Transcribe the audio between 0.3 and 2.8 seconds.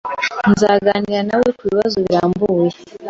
Nzaganira nawe kubibazo birambuye